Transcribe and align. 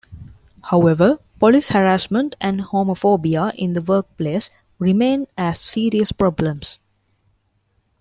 However, 0.63 1.19
police 1.37 1.67
harassment 1.69 2.35
and 2.41 2.61
homophobia 2.61 3.53
in 3.53 3.73
the 3.73 3.83
workplace 3.83 4.49
remain 4.79 5.27
as 5.37 5.59
serious 5.59 6.11
problems. 6.11 6.79